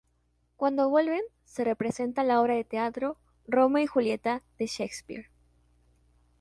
[0.55, 3.17] Cuando vuelven se representa la obra de teatro
[3.47, 5.29] "Romeo y Julieta" de Shakespeare.